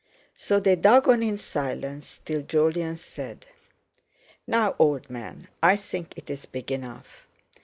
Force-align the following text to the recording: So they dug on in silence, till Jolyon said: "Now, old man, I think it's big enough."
So 0.35 0.59
they 0.59 0.75
dug 0.75 1.07
on 1.07 1.21
in 1.21 1.37
silence, 1.37 2.21
till 2.25 2.41
Jolyon 2.41 2.97
said: 2.97 3.45
"Now, 4.47 4.75
old 4.79 5.11
man, 5.11 5.47
I 5.61 5.75
think 5.75 6.15
it's 6.15 6.47
big 6.47 6.71
enough." 6.71 7.27